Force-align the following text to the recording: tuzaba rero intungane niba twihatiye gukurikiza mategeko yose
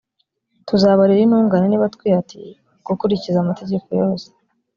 tuzaba 0.67 1.01
rero 1.09 1.21
intungane 1.23 1.65
niba 1.67 1.91
twihatiye 1.95 2.49
gukurikiza 2.87 3.47
mategeko 3.49 3.87
yose 4.01 4.27